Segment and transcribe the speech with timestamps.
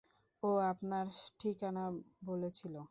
[0.43, 1.05] ও আপনার
[1.39, 1.83] ঠিকানা
[2.25, 2.75] বলেছিল।